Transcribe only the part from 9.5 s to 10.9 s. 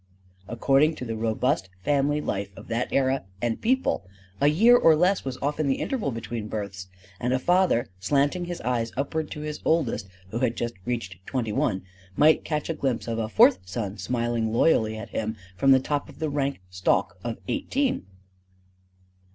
oldest who had just